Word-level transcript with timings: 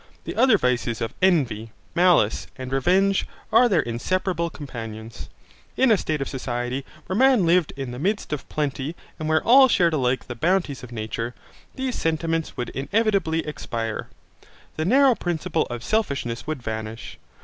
The 0.23 0.35
other 0.35 0.57
vices 0.57 0.99
of 0.99 1.13
envy, 1.21 1.71
malice, 1.93 2.47
and 2.55 2.71
revenge 2.71 3.27
are 3.53 3.69
their 3.69 3.83
inseparable 3.83 4.49
companions. 4.49 5.29
In 5.77 5.91
a 5.91 5.95
state 5.97 6.21
of 6.21 6.27
society 6.27 6.83
where 7.05 7.15
men 7.15 7.45
lived 7.45 7.71
in 7.77 7.91
the 7.91 7.99
midst 7.99 8.33
of 8.33 8.49
plenty 8.49 8.95
and 9.19 9.29
where 9.29 9.43
all 9.43 9.67
shared 9.67 9.93
alike 9.93 10.25
the 10.25 10.33
bounties 10.33 10.81
of 10.81 10.91
nature, 10.91 11.35
these 11.75 11.93
sentiments 11.93 12.57
would 12.57 12.69
inevitably 12.69 13.45
expire. 13.45 14.07
The 14.75 14.85
narrow 14.85 15.13
principle 15.13 15.67
of 15.69 15.83
selfishness 15.83 16.47
would 16.47 16.63
vanish. 16.63 17.19